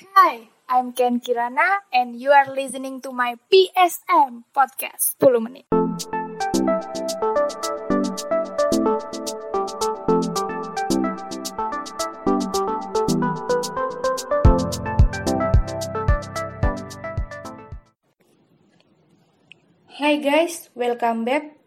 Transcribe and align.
Hi, 0.00 0.48
I'm 0.64 0.96
Ken 0.96 1.20
Kirana 1.20 1.84
and 1.92 2.16
you 2.16 2.32
are 2.32 2.48
listening 2.48 3.04
to 3.04 3.12
my 3.12 3.36
PSM 3.52 4.48
podcast 4.48 5.20
10 5.20 5.44
menit. 5.44 5.68
Hai 20.00 20.16
guys, 20.24 20.72
welcome 20.72 21.28
back 21.28 21.60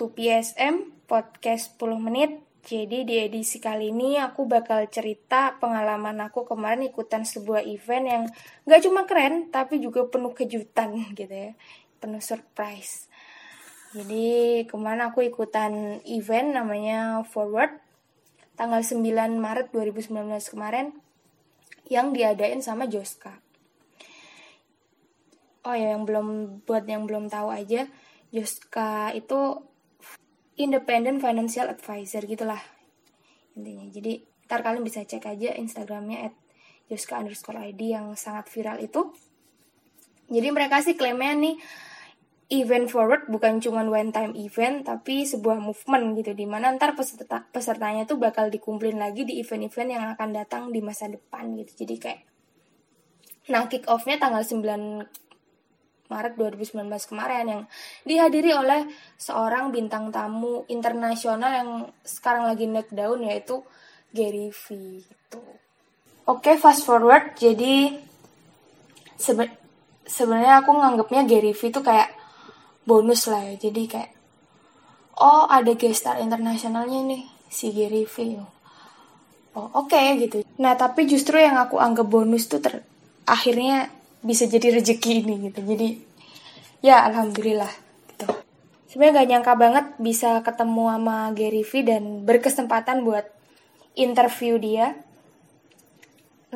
to 0.00 0.08
PSM 0.08 1.04
podcast 1.04 1.76
10 1.76 2.00
menit. 2.00 2.43
Jadi 2.64 3.04
di 3.04 3.20
edisi 3.20 3.60
kali 3.60 3.92
ini 3.92 4.16
aku 4.16 4.48
bakal 4.48 4.88
cerita 4.88 5.60
pengalaman 5.60 6.16
aku 6.24 6.48
kemarin 6.48 6.88
ikutan 6.88 7.20
sebuah 7.20 7.60
event 7.60 8.04
yang 8.08 8.24
gak 8.64 8.80
cuma 8.88 9.04
keren 9.04 9.52
tapi 9.52 9.84
juga 9.84 10.08
penuh 10.08 10.32
kejutan 10.32 10.96
gitu 11.18 11.28
ya. 11.28 11.52
Penuh 12.00 12.24
surprise. 12.24 13.12
Jadi 13.92 14.64
kemarin 14.64 15.04
aku 15.12 15.22
ikutan 15.28 16.00
event 16.08 16.56
namanya 16.56 17.20
Forward 17.28 17.84
tanggal 18.56 18.80
9 18.80 19.04
Maret 19.36 19.68
2019 19.70 20.08
kemarin 20.48 20.96
yang 21.92 22.16
diadain 22.16 22.64
sama 22.64 22.88
Joska. 22.88 23.44
Oh 25.64 25.76
ya 25.76 25.96
yang 25.96 26.08
belum 26.08 26.60
buat 26.64 26.84
yang 26.88 27.04
belum 27.04 27.28
tahu 27.28 27.52
aja, 27.52 27.88
Joska 28.32 29.12
itu 29.12 29.60
independent 30.58 31.18
financial 31.18 31.66
advisor 31.70 32.22
gitulah. 32.26 32.60
Intinya. 33.58 33.86
Jadi 33.90 34.12
ntar 34.44 34.60
kalian 34.60 34.84
bisa 34.84 35.02
cek 35.02 35.24
aja 35.24 35.56
instagramnya 35.56 36.30
at 36.30 36.34
Joska 36.90 37.16
underscore 37.16 37.58
ID 37.72 37.96
yang 37.96 38.12
sangat 38.14 38.46
viral 38.52 38.78
itu. 38.82 39.14
Jadi 40.28 40.48
mereka 40.52 40.80
sih 40.84 40.96
klaimnya 40.96 41.32
nih 41.36 41.56
event 42.52 42.92
forward 42.92 43.24
bukan 43.32 43.56
cuma 43.56 43.80
one 43.88 44.12
time 44.12 44.36
event 44.36 44.84
tapi 44.84 45.24
sebuah 45.24 45.56
movement 45.64 46.12
gitu 46.20 46.36
di 46.36 46.44
mana 46.44 46.76
ntar 46.76 46.92
peserta 46.92 47.48
pesertanya 47.48 48.04
tuh 48.04 48.20
bakal 48.20 48.52
dikumpulin 48.52 49.00
lagi 49.00 49.24
di 49.24 49.40
event-event 49.40 49.88
yang 49.88 50.04
akan 50.12 50.28
datang 50.36 50.62
di 50.68 50.84
masa 50.84 51.08
depan 51.08 51.56
gitu. 51.56 51.84
Jadi 51.84 51.94
kayak 51.96 52.22
nah 53.44 53.68
kick 53.68 53.84
offnya 53.92 54.16
tanggal 54.16 54.40
9 54.40 55.23
Maret 56.12 56.36
2019 56.36 56.84
kemarin 57.08 57.44
yang 57.48 57.62
dihadiri 58.04 58.52
oleh 58.52 58.84
seorang 59.16 59.72
bintang 59.72 60.12
tamu 60.12 60.68
internasional 60.68 61.50
yang 61.50 61.70
sekarang 62.04 62.44
lagi 62.44 62.68
naik 62.68 62.92
daun 62.92 63.24
yaitu 63.24 63.64
Gary 64.12 64.52
V 64.52 64.64
gitu. 65.00 65.42
Oke, 66.28 66.56
fast 66.60 66.84
forward. 66.84 67.36
Jadi 67.36 67.96
sebe 69.16 69.48
sebenarnya 70.04 70.60
aku 70.60 70.70
nganggapnya 70.76 71.24
Gary 71.24 71.56
V 71.56 71.60
itu 71.72 71.80
kayak 71.80 72.12
bonus 72.84 73.26
lah 73.26 73.40
ya. 73.40 73.56
Jadi 73.56 73.82
kayak 73.88 74.12
oh 75.18 75.48
ada 75.48 75.72
guest 75.72 76.04
star 76.04 76.20
internasionalnya 76.20 77.00
nih 77.00 77.22
si 77.48 77.72
Gary 77.72 78.04
V. 78.04 78.14
Oh, 79.54 79.70
oke 79.70 79.86
okay, 79.86 80.18
gitu. 80.18 80.42
Nah, 80.58 80.74
tapi 80.74 81.06
justru 81.06 81.38
yang 81.38 81.54
aku 81.54 81.78
anggap 81.78 82.10
bonus 82.10 82.50
tuh 82.50 82.58
ter 82.58 82.82
akhirnya 83.24 83.88
bisa 84.24 84.48
jadi 84.48 84.80
rezeki 84.80 85.22
ini 85.22 85.34
gitu. 85.52 85.60
Jadi 85.60 85.88
ya 86.80 87.04
alhamdulillah 87.04 87.70
gitu. 88.10 88.26
Sebenarnya 88.88 89.20
gak 89.20 89.28
nyangka 89.28 89.52
banget 89.54 89.86
bisa 90.00 90.40
ketemu 90.40 90.84
sama 90.88 91.16
Gary 91.36 91.62
V 91.62 91.72
dan 91.84 92.02
berkesempatan 92.24 93.04
buat 93.04 93.28
interview 93.94 94.56
dia. 94.56 94.96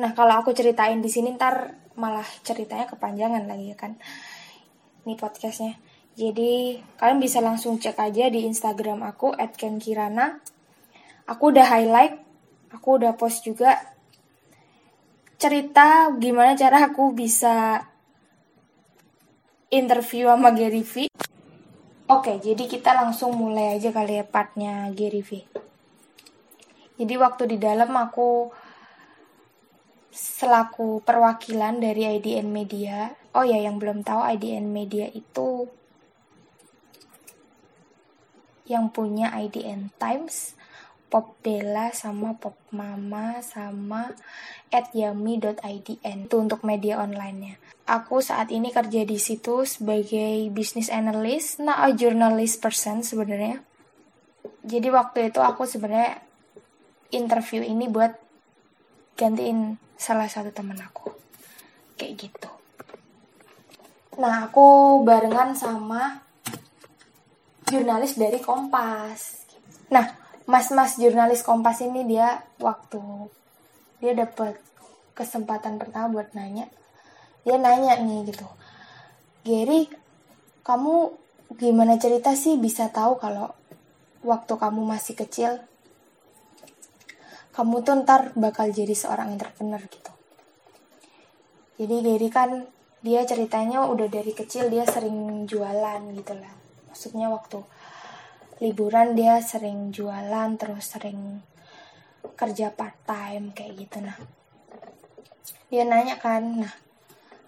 Nah 0.01 0.11
kalau 0.17 0.41
aku 0.41 0.51
ceritain 0.51 0.99
di 0.99 1.07
sini 1.13 1.37
ntar 1.37 1.77
malah 1.99 2.25
ceritanya 2.41 2.89
kepanjangan 2.89 3.45
lagi 3.45 3.71
ya 3.71 3.77
kan 3.77 3.95
ini 5.05 5.13
podcastnya. 5.13 5.77
Jadi 6.19 6.79
kalian 6.99 7.19
bisa 7.23 7.39
langsung 7.39 7.79
cek 7.79 7.95
aja 7.95 8.27
di 8.27 8.43
Instagram 8.43 9.05
aku 9.07 9.31
@kenkirana 9.55 10.41
aku 11.29 11.53
udah 11.53 11.65
highlight 11.69 12.19
aku 12.73 12.99
udah 12.99 13.13
post 13.15 13.45
juga 13.45 13.98
cerita 15.39 16.11
gimana 16.19 16.51
cara 16.59 16.91
aku 16.91 17.15
bisa 17.15 17.87
interview 19.71 20.27
sama 20.27 20.51
Gary 20.51 20.83
V. 20.83 21.07
Oke, 22.11 22.43
jadi 22.43 22.67
kita 22.67 22.91
langsung 22.91 23.39
mulai 23.39 23.79
aja 23.79 23.95
kali 23.95 24.19
ya 24.19 24.25
partnya 24.27 24.91
Gary 24.91 25.23
V. 25.23 25.47
Jadi 26.99 27.13
waktu 27.15 27.55
di 27.55 27.57
dalam 27.61 27.95
aku 27.95 28.51
selaku 30.11 30.99
perwakilan 31.07 31.79
dari 31.79 32.19
IDN 32.19 32.51
Media. 32.51 33.07
Oh 33.31 33.47
ya, 33.47 33.63
yang 33.63 33.79
belum 33.79 34.03
tahu 34.03 34.19
IDN 34.35 34.67
Media 34.67 35.07
itu 35.07 35.71
yang 38.67 38.91
punya 38.91 39.31
IDN 39.31 39.95
Times, 39.95 40.58
Pop 41.09 41.41
Bella 41.41 41.89
sama 41.89 42.37
Pop 42.37 42.55
Mama 42.69 43.41
sama 43.41 44.13
at 44.69 44.93
yami.idn 44.93 46.29
itu 46.29 46.35
untuk 46.37 46.61
media 46.61 47.01
online-nya. 47.01 47.57
Aku 47.89 48.21
saat 48.21 48.53
ini 48.53 48.69
kerja 48.69 49.01
di 49.01 49.17
situ 49.17 49.65
sebagai 49.65 50.53
business 50.53 50.93
analyst, 50.93 51.57
not 51.57 51.81
a 51.81 51.89
journalist 51.97 52.61
person 52.61 53.01
sebenarnya. 53.01 53.65
Jadi 54.61 54.87
waktu 54.93 55.33
itu 55.33 55.41
aku 55.41 55.65
sebenarnya 55.65 56.21
interview 57.09 57.65
ini 57.65 57.89
buat 57.89 58.13
gantiin 59.17 59.81
salah 59.97 60.29
satu 60.29 60.53
temen 60.53 60.77
aku. 60.77 61.09
Kayak 61.97 62.29
gitu. 62.29 62.49
Nah, 64.21 64.45
aku 64.45 65.01
barengan 65.01 65.57
sama 65.57 66.21
jurnalis 67.65 68.13
dari 68.13 68.37
Kompas. 68.37 69.49
Nah, 69.89 70.28
mas-mas 70.49 70.97
jurnalis 70.97 71.45
Kompas 71.45 71.85
ini 71.85 72.09
dia 72.09 72.41
waktu 72.57 72.97
dia 74.01 74.17
dapat 74.17 74.57
kesempatan 75.13 75.77
pertama 75.77 76.09
buat 76.09 76.33
nanya. 76.33 76.65
Dia 77.45 77.61
nanya 77.61 78.01
nih 78.01 78.33
gitu 78.33 78.49
Gary 79.45 79.87
kamu 80.65 81.15
gimana 81.55 81.95
cerita 82.01 82.33
sih? 82.35 82.57
Bisa 82.57 82.89
tahu 82.89 83.21
kalau 83.21 83.53
waktu 84.25 84.53
kamu 84.57 84.81
masih 84.83 85.15
kecil 85.15 85.61
kamu 87.55 87.83
tuh 87.83 87.95
ntar 88.03 88.31
bakal 88.39 88.71
jadi 88.71 88.95
seorang 88.95 89.35
entrepreneur 89.35 89.81
gitu. 89.83 90.11
Jadi 91.79 91.95
Gary 92.03 92.29
kan 92.31 92.49
dia 92.99 93.23
ceritanya 93.23 93.87
udah 93.87 94.07
dari 94.11 94.31
kecil 94.35 94.67
dia 94.67 94.83
sering 94.83 95.47
jualan 95.47 96.01
gitu 96.15 96.33
lah. 96.35 96.53
Maksudnya 96.91 97.31
waktu 97.31 97.59
liburan 98.59 99.15
dia 99.15 99.39
sering 99.39 99.95
jualan 99.95 100.49
terus 100.59 100.91
sering 100.91 101.39
kerja 102.35 102.71
part 102.75 102.95
time 103.07 103.55
kayak 103.55 103.87
gitu 103.87 104.03
nah. 104.03 104.19
Dia 105.71 105.87
nanya 105.87 106.19
kan 106.19 106.63
nah 106.63 106.73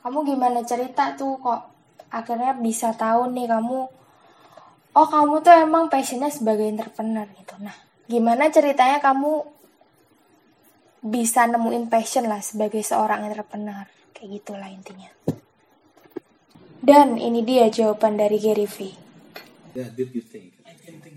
kamu 0.01 0.33
gimana 0.33 0.63
cerita 0.63 1.13
tuh 1.13 1.37
kok 1.37 1.61
akhirnya 2.09 2.55
bisa 2.57 2.95
tahu 2.95 3.29
nih 3.31 3.47
kamu? 3.51 3.79
Oh 4.91 5.07
kamu 5.07 5.39
tuh 5.43 5.55
emang 5.55 5.87
passionnya 5.87 6.31
sebagai 6.31 6.67
entrepreneur 6.67 7.27
gitu. 7.35 7.55
Nah 7.59 7.75
gimana 8.07 8.47
ceritanya 8.47 9.03
kamu 9.03 9.43
bisa 11.01 11.49
nemuin 11.49 11.89
passion 11.89 12.29
lah 12.29 12.39
sebagai 12.39 12.79
seorang 12.83 13.27
entrepreneur? 13.27 13.83
Kayak 14.15 14.29
gitulah 14.41 14.69
intinya. 14.71 15.11
Dan 16.81 17.21
ini 17.21 17.45
dia 17.45 17.69
jawaban 17.69 18.17
dari 18.17 18.41
Gary 18.41 18.65
V. 18.65 18.89
Yeah, 19.77 19.93
did 19.93 20.11
you 20.17 20.25
think? 20.25 20.60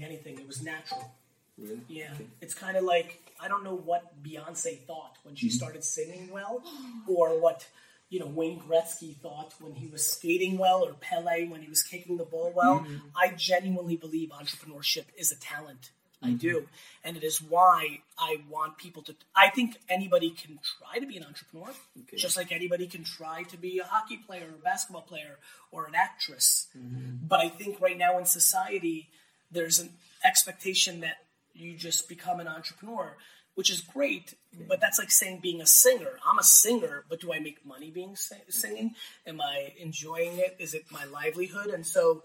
Anything. 0.05 0.39
It 0.39 0.47
was 0.47 0.63
natural. 0.63 1.13
Really? 1.59 1.81
Yeah. 1.89 2.13
It's 2.41 2.55
kind 2.55 2.77
of 2.77 2.85
like 2.85 3.21
I 3.41 3.49
don't 3.49 3.65
know 3.65 3.77
what 3.77 4.23
Beyonce 4.23 4.79
thought 4.81 5.19
when 5.23 5.35
she 5.35 5.49
mm-hmm. 5.49 5.55
started 5.55 5.85
singing 5.85 6.31
well, 6.31 6.63
or 7.07 7.41
what 7.41 7.67
you 8.11 8.21
know 8.21 8.27
Wayne 8.27 8.61
Gretzky 8.61 9.17
thought 9.17 9.55
when 9.61 9.75
he 9.75 9.87
was 9.87 10.07
skating 10.07 10.59
well, 10.59 10.85
or 10.85 10.95
Pele 10.95 11.47
when 11.47 11.63
he 11.63 11.69
was 11.69 11.83
kicking 11.83 12.17
the 12.17 12.25
ball 12.25 12.53
well. 12.55 12.81
Mm-hmm. 12.81 12.97
I 13.17 13.35
genuinely 13.37 13.97
believe 13.97 14.31
entrepreneurship 14.31 15.05
is 15.17 15.31
a 15.33 15.37
talent. 15.37 15.91
I 16.23 16.29
mm-hmm. 16.29 16.37
do. 16.37 16.67
And 17.05 17.17
it 17.17 17.25
is 17.25 17.43
why 17.43 18.01
I 18.19 18.39
want 18.49 18.79
people 18.79 19.03
to. 19.03 19.15
I 19.37 19.51
think 19.51 19.77
anybody 19.89 20.31
can 20.31 20.59
try 20.79 20.99
to 20.99 21.07
be 21.07 21.19
an 21.19 21.25
entrepreneur, 21.25 21.71
okay. 21.99 22.17
just 22.17 22.37
like 22.37 22.51
anybody 22.51 22.87
can 22.87 23.05
try 23.05 23.43
to 23.45 23.57
be 23.59 23.79
a 23.79 23.85
hockey 23.85 24.17
player, 24.17 24.47
or 24.51 24.55
a 24.55 24.63
basketball 24.63 25.03
player, 25.03 25.39
or 25.71 25.87
an 25.87 25.95
actress. 25.95 26.69
Mm-hmm. 26.77 27.27
But 27.27 27.41
I 27.41 27.49
think 27.49 27.81
right 27.81 27.99
now 27.99 28.19
in 28.19 28.25
society, 28.25 29.09
there's 29.55 29.79
an 29.79 29.91
expectation 30.25 31.01
that 31.01 31.17
you 31.55 31.77
just 31.77 32.09
become 32.09 32.41
an 32.41 32.49
entrepreneur, 32.49 33.17
which 33.55 33.71
is 33.71 33.81
great. 33.81 34.35
But 34.69 34.81
that's 34.81 34.99
like 34.99 35.11
saying 35.11 35.41
being 35.41 35.61
a 35.61 35.67
singer. 35.67 36.19
I'm 36.27 36.39
a 36.39 36.45
singer, 36.45 37.05
but 37.09 37.21
do 37.21 37.33
I 37.33 37.39
make 37.39 37.65
money 37.65 37.91
being 37.91 38.17
singing? 38.49 38.95
Am 39.27 39.41
I 39.41 39.73
enjoying 39.79 40.39
it? 40.39 40.57
Is 40.59 40.75
it 40.75 40.85
my 40.91 41.05
livelihood? 41.05 41.69
And 41.69 41.87
so 41.87 42.23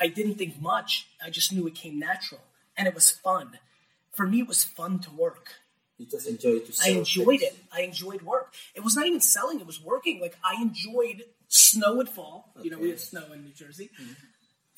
I 0.00 0.08
didn't 0.08 0.34
think 0.34 0.60
much. 0.60 1.06
I 1.24 1.30
just 1.30 1.52
knew 1.52 1.66
it 1.66 1.74
came 1.74 1.98
natural, 1.98 2.40
and 2.76 2.86
it 2.86 2.94
was 2.94 3.10
fun. 3.10 3.58
For 4.12 4.26
me, 4.26 4.40
it 4.40 4.48
was 4.48 4.64
fun 4.64 4.98
to 5.00 5.10
work. 5.10 5.54
You 5.98 6.06
just 6.06 6.28
enjoy 6.28 6.58
to 6.58 6.72
I 6.84 6.90
enjoyed 6.90 7.40
things. 7.40 7.42
it. 7.42 7.56
I 7.72 7.82
enjoyed 7.82 8.22
work. 8.22 8.52
It 8.74 8.82
was 8.82 8.96
not 8.96 9.06
even 9.06 9.20
selling; 9.20 9.60
it 9.60 9.66
was 9.66 9.80
working. 9.80 10.20
Like 10.20 10.36
I 10.42 10.60
enjoyed 10.60 11.22
snow 11.48 11.94
would 11.96 12.08
fall. 12.08 12.50
You 12.60 12.70
know, 12.70 12.78
we 12.78 12.90
had 12.90 12.98
snow 12.98 13.24
in 13.32 13.44
New 13.44 13.52
Jersey, 13.52 13.90
mm-hmm. 14.00 14.12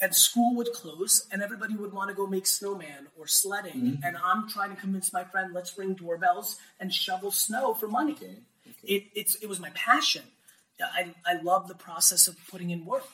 And 0.00 0.14
school 0.14 0.54
would 0.56 0.72
close, 0.72 1.26
and 1.32 1.42
everybody 1.42 1.74
would 1.74 1.92
want 1.92 2.10
to 2.10 2.14
go 2.14 2.26
make 2.26 2.46
snowman 2.46 3.08
or 3.18 3.26
sledding. 3.26 3.72
Mm-hmm. 3.72 4.04
And 4.04 4.16
I'm 4.22 4.48
trying 4.48 4.74
to 4.74 4.80
convince 4.80 5.12
my 5.12 5.24
friend, 5.24 5.52
let's 5.54 5.76
ring 5.78 5.94
doorbells 5.94 6.56
and 6.78 6.92
shovel 6.92 7.30
snow 7.30 7.74
for 7.74 7.88
money. 7.88 8.12
Okay, 8.12 8.36
okay. 8.68 8.94
It 8.94 9.04
it's 9.14 9.36
it 9.36 9.48
was 9.48 9.60
my 9.60 9.70
passion. 9.74 10.22
I 10.80 11.14
I 11.24 11.40
love 11.40 11.68
the 11.68 11.74
process 11.74 12.28
of 12.28 12.36
putting 12.50 12.70
in 12.70 12.84
work. 12.84 13.08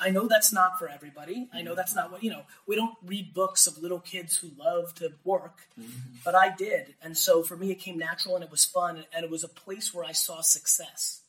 I 0.00 0.10
know 0.10 0.26
that's 0.26 0.52
not 0.52 0.78
for 0.78 0.88
everybody. 0.88 1.48
I 1.52 1.62
know 1.62 1.74
that's 1.76 1.94
not 1.94 2.10
what, 2.10 2.24
you 2.24 2.30
know, 2.30 2.42
we 2.66 2.74
don't 2.74 2.96
read 3.04 3.34
books 3.34 3.68
of 3.68 3.78
little 3.78 4.00
kids 4.00 4.36
who 4.36 4.50
love 4.58 4.94
to 4.96 5.12
work, 5.22 5.68
mm-hmm. 5.78 6.16
but 6.24 6.34
I 6.34 6.52
did. 6.54 6.94
And 7.00 7.16
so 7.16 7.42
for 7.44 7.56
me, 7.56 7.70
it 7.70 7.76
came 7.76 7.98
natural 7.98 8.34
and 8.34 8.42
it 8.42 8.50
was 8.50 8.64
fun. 8.64 9.04
And 9.14 9.24
it 9.24 9.30
was 9.30 9.44
a 9.44 9.48
place 9.48 9.94
where 9.94 10.04
I 10.04 10.10
saw 10.12 10.40
success. 10.40 11.20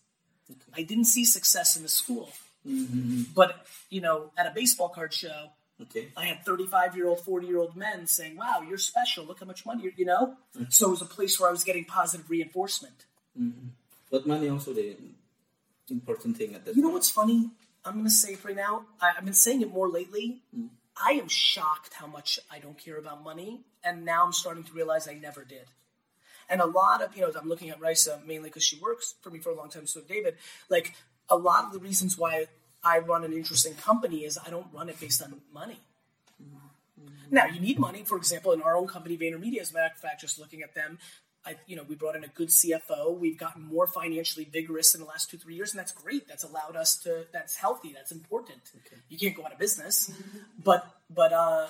I 0.75 0.81
didn't 0.81 1.05
see 1.05 1.23
success 1.23 1.77
in 1.77 1.83
the 1.83 1.89
school, 1.89 2.31
Mm-hmm. 2.67 3.23
but, 3.35 3.65
you 3.89 3.99
know, 3.99 4.31
at 4.37 4.45
a 4.45 4.51
baseball 4.51 4.89
card 4.89 5.13
show, 5.13 5.49
Okay. 5.81 6.09
I 6.15 6.25
had 6.25 6.45
35 6.45 6.95
year 6.95 7.07
old, 7.07 7.19
40 7.21 7.47
year 7.47 7.57
old 7.57 7.75
men 7.75 8.05
saying, 8.07 8.37
wow, 8.37 8.63
you're 8.67 8.77
special. 8.77 9.25
Look 9.25 9.39
how 9.39 9.45
much 9.45 9.65
money, 9.65 9.83
you're, 9.83 9.91
you 9.97 10.05
know? 10.05 10.35
Mm-hmm. 10.55 10.65
So 10.69 10.87
it 10.87 10.91
was 10.91 11.01
a 11.01 11.05
place 11.05 11.39
where 11.39 11.49
I 11.49 11.51
was 11.51 11.63
getting 11.63 11.83
positive 11.83 12.29
reinforcement. 12.29 13.05
Mm-hmm. 13.37 13.69
But 14.11 14.27
money 14.27 14.47
also 14.49 14.73
the 14.73 14.95
important 15.89 16.37
thing 16.37 16.53
at 16.53 16.65
that 16.65 16.75
You 16.75 16.83
know 16.83 16.89
what's 16.89 17.09
funny? 17.09 17.49
I'm 17.83 17.93
going 17.93 18.05
to 18.05 18.11
say 18.11 18.33
it 18.33 18.45
right 18.45 18.55
now. 18.55 18.85
I, 19.01 19.13
I've 19.17 19.25
been 19.25 19.33
saying 19.33 19.61
it 19.61 19.71
more 19.73 19.89
lately. 19.89 20.41
Mm. 20.57 20.69
I 21.03 21.13
am 21.13 21.27
shocked 21.27 21.95
how 21.95 22.07
much 22.07 22.39
I 22.51 22.59
don't 22.59 22.77
care 22.77 22.97
about 22.97 23.23
money, 23.23 23.61
and 23.83 24.05
now 24.05 24.23
I'm 24.23 24.31
starting 24.31 24.63
to 24.63 24.73
realize 24.73 25.07
I 25.07 25.15
never 25.15 25.43
did. 25.43 25.65
And 26.47 26.61
a 26.61 26.65
lot 26.65 27.01
of, 27.01 27.15
you 27.15 27.23
know, 27.23 27.31
I'm 27.35 27.49
looking 27.49 27.71
at 27.71 27.79
Risa 27.79 28.25
mainly 28.25 28.49
because 28.49 28.63
she 28.63 28.79
works 28.79 29.15
for 29.21 29.31
me 29.31 29.39
for 29.39 29.49
a 29.49 29.55
long 29.55 29.69
time, 29.69 29.87
so 29.87 30.01
David. 30.01 30.35
Like, 30.69 30.93
a 31.29 31.37
lot 31.37 31.65
of 31.65 31.73
the 31.73 31.79
reasons 31.79 32.17
why 32.17 32.47
I 32.83 32.99
run 32.99 33.23
an 33.23 33.33
interesting 33.33 33.75
company 33.75 34.25
is 34.25 34.37
I 34.45 34.49
don't 34.49 34.67
run 34.73 34.89
it 34.89 34.99
based 34.99 35.21
on 35.21 35.41
money. 35.53 35.79
Mm-hmm. 36.41 37.35
Now, 37.35 37.45
you 37.45 37.59
need 37.59 37.79
money. 37.79 38.03
For 38.03 38.17
example, 38.17 38.51
in 38.51 38.61
our 38.61 38.75
own 38.75 38.87
company, 38.87 39.17
VaynerMedia, 39.17 39.61
as 39.61 39.71
a 39.71 39.73
matter 39.73 39.93
of 39.93 39.99
fact, 39.99 40.21
just 40.21 40.39
looking 40.39 40.61
at 40.61 40.75
them, 40.75 40.99
I, 41.45 41.55
you 41.67 41.75
know, 41.75 41.83
we 41.83 41.95
brought 41.95 42.15
in 42.15 42.23
a 42.23 42.27
good 42.27 42.49
CFO. 42.49 43.17
We've 43.17 43.37
gotten 43.37 43.63
more 43.63 43.85
financially 43.85 44.45
vigorous 44.45 44.95
in 44.95 45.01
the 45.01 45.07
last 45.07 45.29
two, 45.29 45.37
three 45.37 45.55
years, 45.55 45.71
and 45.71 45.79
that's 45.79 45.91
great. 45.91 46.27
That's 46.27 46.43
allowed 46.43 46.75
us 46.75 46.95
to. 47.03 47.25
That's 47.33 47.55
healthy. 47.55 47.91
That's 47.93 48.11
important. 48.11 48.59
You 49.09 49.17
can't 49.17 49.35
go 49.35 49.45
out 49.45 49.51
of 49.51 49.59
business, 49.59 50.09
mm-hmm. 50.09 50.37
but 50.63 50.87
but 51.13 51.33
uh, 51.33 51.67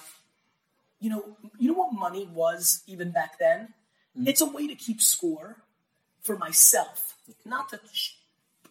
you 1.00 1.10
know, 1.10 1.38
you 1.58 1.70
know 1.70 1.78
what 1.78 1.92
money 1.94 2.30
was 2.32 2.84
even 2.86 3.10
back 3.12 3.40
then. 3.40 3.74
Mm-hmm. 4.16 4.28
It's 4.28 4.42
a 4.42 4.46
way 4.46 4.68
to 4.68 4.76
keep 4.76 5.02
score 5.02 5.58
for 6.22 6.38
myself, 6.38 7.16
not 7.46 7.70
to. 7.70 7.80
sh- 7.92 8.18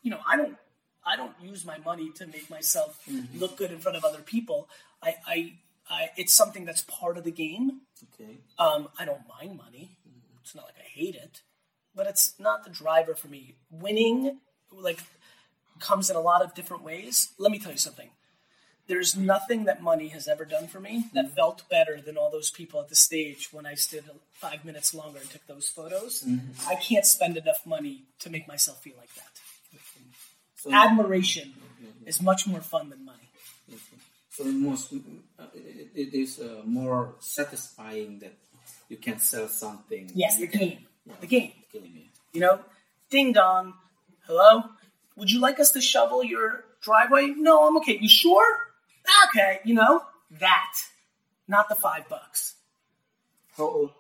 You 0.05 0.11
know, 0.11 0.21
I 0.27 0.37
don't. 0.37 0.57
I 1.05 1.17
don't 1.17 1.35
use 1.43 1.65
my 1.65 1.79
money 1.79 2.11
to 2.17 2.27
make 2.27 2.49
myself 2.49 3.01
mm-hmm. 3.11 3.39
look 3.39 3.57
good 3.57 3.73
in 3.73 3.79
front 3.79 3.97
of 3.97 4.05
other 4.05 4.21
people. 4.21 4.69
I, 5.03 5.15
I, 5.27 5.53
I, 5.91 6.11
it's 6.17 6.33
something 6.33 6.65
that's 6.65 6.83
part 6.83 7.19
of 7.19 7.25
the 7.25 7.33
game. 7.33 7.81
Okay. 8.15 8.39
Um, 8.59 8.89
I 8.99 9.05
don't 9.05 9.23
mind 9.41 9.59
money. 9.59 9.97
It's 10.41 10.55
not 10.55 10.65
like 10.67 10.75
I 10.79 10.89
hate 10.89 11.15
it, 11.15 11.43
but 11.95 12.07
it's 12.07 12.35
not 12.39 12.65
the 12.65 12.71
driver 12.71 13.15
for 13.15 13.29
me. 13.29 13.55
Winning, 13.71 14.39
like, 14.71 15.01
comes 15.81 16.11
in 16.11 16.17
a 16.17 16.21
lot 16.21 16.43
of 16.43 16.55
different 16.55 16.83
ways. 16.83 17.31
Let 17.39 17.51
me 17.51 17.59
tell 17.59 17.73
you 17.73 17.79
something. 17.79 18.11
There's 18.89 19.17
nothing 19.17 19.65
that 19.65 19.83
money 19.83 20.09
has 20.09 20.27
ever 20.27 20.45
done 20.45 20.67
for 20.67 20.81
me 20.81 21.05
that 21.15 21.27
mm-hmm. 21.27 21.35
felt 21.35 21.69
better 21.71 22.01
than 22.01 22.17
all 22.17 22.31
those 22.31 22.51
people 22.51 22.81
at 22.81 22.89
the 22.89 22.97
stage 22.97 23.49
when 23.53 23.65
I 23.65 23.75
stood 23.75 24.05
five 24.33 24.65
minutes 24.65 24.93
longer 24.93 25.21
and 25.21 25.31
took 25.31 25.47
those 25.47 25.69
photos. 25.69 26.23
Mm-hmm. 26.23 26.69
I 26.69 26.75
can't 26.75 27.07
spend 27.07 27.37
enough 27.37 27.65
money 27.65 28.03
to 28.19 28.31
make 28.31 28.49
myself 28.49 28.83
feel 28.83 28.97
like 28.99 29.15
that. 29.15 29.32
So, 30.63 30.73
Admiration 30.73 31.53
is 32.07 32.23
much 32.23 32.47
more 32.47 32.61
fun 32.61 32.89
than 32.89 33.05
money. 33.05 33.29
okay. 33.69 33.99
so 34.31 34.45
most 34.45 34.93
uh, 34.93 35.43
it, 35.55 35.91
it 35.93 36.15
is 36.15 36.39
uh, 36.39 36.63
more 36.65 37.17
satisfying 37.19 38.21
that 38.21 38.35
you 38.89 38.97
can 38.97 39.19
sell 39.19 39.49
something. 39.49 40.13
Yes, 40.15 40.39
the 40.39 40.47
game. 40.47 40.87
The 41.21 41.27
game. 41.27 41.51
Game, 41.73 41.91
yeah. 41.97 42.03
You 42.33 42.41
know, 42.43 42.61
ding 43.11 43.33
dong. 43.33 43.75
Hello? 44.29 44.63
Would 45.17 45.33
you 45.33 45.41
like 45.41 45.59
us 45.59 45.73
to 45.73 45.81
shovel 45.81 46.23
your 46.23 46.63
driveway? 46.81 47.35
No, 47.37 47.67
I'm 47.67 47.77
okay. 47.79 47.99
You 48.01 48.09
sure? 48.09 48.69
Okay, 49.27 49.59
you 49.65 49.75
know, 49.75 50.03
that. 50.39 50.75
Not 51.49 51.69
the 51.69 51.75
five 51.75 52.09
bucks. 52.09 52.55
How 53.57 53.65
old 53.65 53.91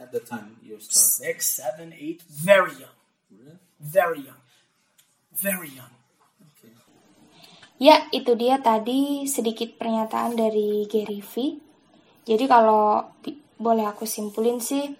at 0.00 0.12
the 0.12 0.20
time 0.20 0.56
you 0.62 0.80
started? 0.80 0.98
Six, 0.98 1.50
seven, 1.50 1.92
eight. 1.92 2.22
Very 2.22 2.72
young. 2.72 2.96
Really? 3.30 3.58
Very 3.80 4.20
young. 4.20 4.40
Very 5.34 5.74
young. 5.74 5.90
Okay. 6.38 6.70
Ya, 7.82 8.06
itu 8.14 8.38
dia 8.38 8.62
tadi 8.62 9.26
sedikit 9.26 9.74
pernyataan 9.74 10.38
dari 10.38 10.86
Gary 10.86 11.18
V. 11.18 11.58
Jadi 12.24 12.44
kalau 12.46 13.10
boleh 13.58 13.84
aku 13.84 14.06
simpulin 14.06 14.62
sih, 14.62 14.94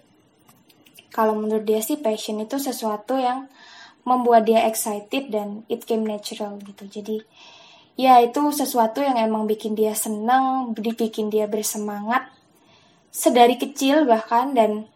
kalau 1.15 1.39
menurut 1.39 1.63
dia 1.63 1.79
sih 1.79 1.95
passion 1.95 2.43
itu 2.43 2.59
sesuatu 2.59 3.15
yang 3.15 3.47
membuat 4.03 4.45
dia 4.45 4.67
excited 4.67 5.31
dan 5.31 5.63
it 5.71 5.87
came 5.87 6.03
natural 6.03 6.59
gitu. 6.61 6.85
Jadi 6.85 7.23
ya 7.95 8.19
itu 8.19 8.51
sesuatu 8.51 8.99
yang 8.99 9.15
emang 9.15 9.47
bikin 9.47 9.73
dia 9.73 9.95
senang, 9.95 10.75
bikin 10.75 11.31
dia 11.31 11.47
bersemangat 11.47 12.27
sedari 13.15 13.55
kecil 13.55 14.03
bahkan 14.03 14.51
dan 14.51 14.91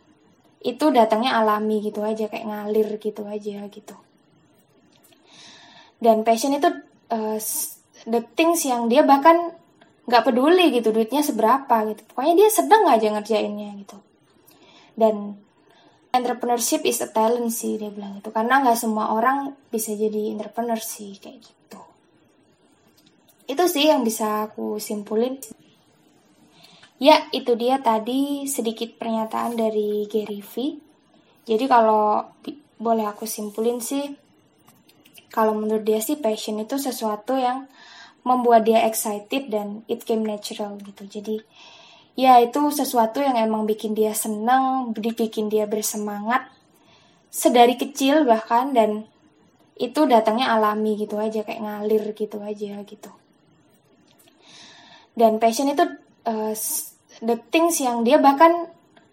itu 0.59 0.91
datangnya 0.91 1.39
alami 1.39 1.79
gitu 1.79 2.03
aja 2.03 2.27
kayak 2.27 2.51
ngalir 2.51 2.99
gitu 2.99 3.23
aja 3.23 3.63
gitu 3.71 3.95
dan 5.99 6.23
passion 6.23 6.55
itu 6.55 6.67
uh, 7.11 7.37
the 8.07 8.23
things 8.35 8.63
yang 8.63 8.87
dia 8.87 9.03
bahkan 9.03 9.55
nggak 10.09 10.25
peduli 10.25 10.73
gitu 10.73 10.89
duitnya 10.89 11.21
seberapa 11.21 11.85
gitu. 11.91 12.01
Pokoknya 12.09 12.33
dia 12.39 12.49
sedang 12.49 12.87
aja 12.89 13.13
ngerjainnya 13.13 13.77
gitu. 13.85 13.97
Dan 14.97 15.37
entrepreneurship 16.09 16.81
is 16.87 17.03
a 17.05 17.09
talent 17.11 17.53
sih 17.53 17.77
dia 17.77 17.93
bilang 17.93 18.17
gitu. 18.17 18.33
Karena 18.33 18.63
nggak 18.65 18.79
semua 18.79 19.13
orang 19.13 19.53
bisa 19.69 19.93
jadi 19.93 20.33
entrepreneur 20.33 20.79
sih 20.81 21.19
kayak 21.21 21.45
gitu. 21.45 21.81
Itu 23.45 23.63
sih 23.69 23.91
yang 23.91 24.01
bisa 24.01 24.49
aku 24.49 24.81
simpulin. 24.81 25.37
Ya 26.99 27.29
itu 27.31 27.55
dia 27.55 27.79
tadi 27.79 28.49
sedikit 28.49 28.97
pernyataan 28.99 29.55
dari 29.55 30.09
Gary 30.09 30.41
V. 30.41 30.53
Jadi 31.47 31.65
kalau 31.69 32.27
boleh 32.79 33.05
aku 33.07 33.27
simpulin 33.27 33.79
sih 33.83 34.28
kalau 35.29 35.53
menurut 35.53 35.85
dia 35.85 36.01
sih 36.01 36.17
passion 36.17 36.57
itu 36.61 36.77
sesuatu 36.81 37.37
yang 37.37 37.69
membuat 38.25 38.67
dia 38.67 38.83
excited 38.85 39.47
dan 39.49 39.85
it 39.85 40.03
came 40.03 40.25
natural 40.25 40.75
gitu. 40.81 41.05
Jadi 41.05 41.41
ya 42.19 42.41
itu 42.43 42.59
sesuatu 42.73 43.23
yang 43.23 43.39
emang 43.39 43.63
bikin 43.63 43.95
dia 43.95 44.11
senang, 44.11 44.91
bikin 44.97 45.47
dia 45.47 45.69
bersemangat 45.69 46.49
sedari 47.29 47.77
kecil 47.77 48.25
bahkan 48.25 48.73
dan 48.73 49.05
itu 49.79 50.03
datangnya 50.09 50.51
alami 50.51 50.99
gitu 50.99 51.15
aja 51.21 51.45
kayak 51.45 51.61
ngalir 51.63 52.03
gitu 52.17 52.41
aja 52.43 52.83
gitu. 52.83 53.11
Dan 55.15 55.39
passion 55.39 55.71
itu 55.71 55.85
uh, 56.27 56.53
the 57.23 57.37
things 57.53 57.79
yang 57.79 58.03
dia 58.03 58.19
bahkan 58.19 58.67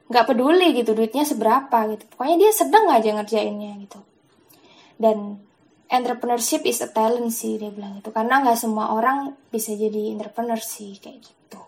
nggak 0.06 0.26
peduli 0.26 0.75
gitu 0.75 0.94
duitnya 0.94 1.23
seberapa 1.23 1.87
gitu. 1.94 2.02
Pokoknya 2.11 2.37
dia 2.46 2.50
sedang 2.50 2.90
aja 2.90 3.14
ngerjainnya 3.14 3.78
gitu. 3.87 4.00
Dan 4.99 5.38
entrepreneurship 5.86 6.66
is 6.66 6.82
a 6.82 6.90
talent 6.90 7.30
sih 7.30 7.56
dia 7.56 7.70
bilang 7.70 7.98
itu 8.02 8.10
karena 8.10 8.42
nggak 8.42 8.58
semua 8.58 8.94
orang 8.94 9.34
bisa 9.50 9.74
jadi 9.74 10.12
entrepreneur 10.12 10.58
sih 10.58 10.98
kayak 10.98 11.22
gitu. 11.22 11.60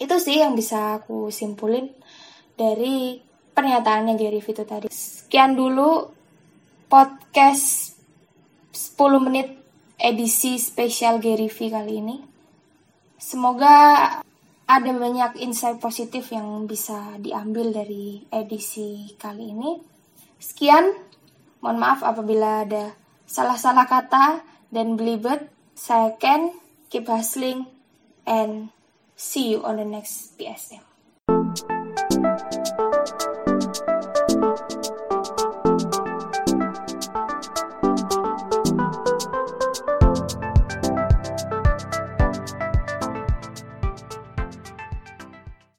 Itu 0.00 0.16
sih 0.18 0.40
yang 0.40 0.56
bisa 0.56 1.00
aku 1.00 1.28
simpulin 1.28 1.92
dari 2.56 3.20
pernyataannya 3.54 4.14
Gary 4.18 4.40
V 4.42 4.48
itu 4.50 4.64
tadi. 4.66 4.86
Sekian 4.90 5.54
dulu 5.54 6.10
podcast 6.90 7.94
10 8.74 9.26
menit 9.26 9.48
edisi 10.00 10.58
spesial 10.58 11.22
Gary 11.22 11.46
V 11.52 11.58
kali 11.70 11.94
ini. 12.02 12.16
Semoga 13.20 13.76
ada 14.64 14.90
banyak 14.96 15.38
insight 15.44 15.78
positif 15.78 16.32
yang 16.32 16.64
bisa 16.64 17.16
diambil 17.20 17.70
dari 17.70 18.24
edisi 18.32 19.14
kali 19.20 19.52
ini. 19.54 19.78
Sekian 20.40 21.14
Mohon 21.64 21.80
maaf 21.80 22.04
apabila 22.04 22.60
ada 22.68 22.92
salah-salah 23.26 23.86
kata, 23.88 24.44
dan 24.70 24.98
belibet. 24.98 25.48
Saya 25.74 26.14
Ken, 26.22 26.54
keep 26.86 27.10
hustling, 27.10 27.66
and 28.24 28.70
see 29.18 29.54
you 29.54 29.66
on 29.66 29.76
the 29.76 29.86
next 29.86 30.38
PSM. 30.38 30.82